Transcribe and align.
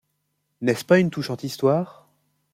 N’est-ce 0.61 0.83
pas 0.83 0.97
une 0.97 1.11
touchante 1.11 1.43
histoire? 1.43 2.09